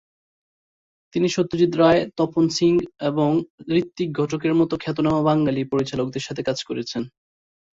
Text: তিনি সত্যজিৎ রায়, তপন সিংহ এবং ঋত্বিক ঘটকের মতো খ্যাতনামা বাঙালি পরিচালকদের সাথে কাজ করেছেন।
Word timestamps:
তিনি 1.13 1.27
সত্যজিৎ 1.29 1.71
রায়, 1.75 2.01
তপন 2.17 2.45
সিংহ 2.49 2.77
এবং 3.01 3.29
ঋত্বিক 3.71 4.09
ঘটকের 4.19 4.53
মতো 4.55 4.73
খ্যাতনামা 4.83 5.21
বাঙালি 5.21 5.61
পরিচালকদের 5.71 6.25
সাথে 6.27 6.41
কাজ 6.43 6.57
করেছেন। 6.63 7.01